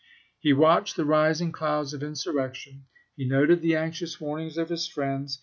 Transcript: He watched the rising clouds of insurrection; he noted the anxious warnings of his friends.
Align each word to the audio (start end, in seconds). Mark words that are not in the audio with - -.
He 0.39 0.51
watched 0.51 0.95
the 0.95 1.05
rising 1.05 1.51
clouds 1.51 1.93
of 1.93 2.01
insurrection; 2.01 2.85
he 3.15 3.23
noted 3.23 3.61
the 3.61 3.75
anxious 3.75 4.19
warnings 4.19 4.57
of 4.57 4.69
his 4.69 4.87
friends. 4.87 5.37